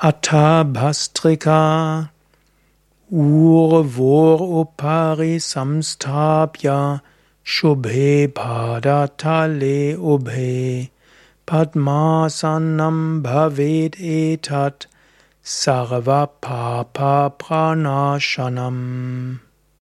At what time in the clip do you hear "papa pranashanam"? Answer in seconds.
16.40-19.40